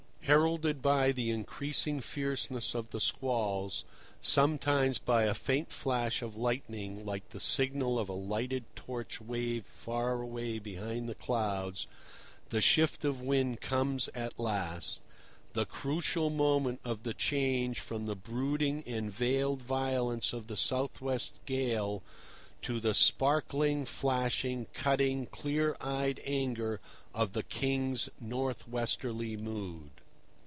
[0.25, 3.83] Heralded by the increasing fierceness of the squalls,
[4.21, 9.65] sometimes by a faint flash of lightning like the signal of a lighted torch waved
[9.65, 11.85] far away behind the clouds,
[12.47, 15.01] the shift of wind comes at last,
[15.51, 21.01] the crucial moment of the change from the brooding and veiled violence of the south
[21.01, 22.01] west gale
[22.61, 26.79] to the sparkling, flashing, cutting, clear eyed anger
[27.13, 29.89] of the King's north westerly mood.